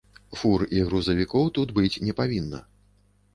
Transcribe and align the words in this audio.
Фур 0.37 0.63
і 0.77 0.79
грузавікоў 0.87 1.51
тут 1.59 1.75
быць 1.77 2.01
не 2.09 2.17
павінна. 2.21 2.63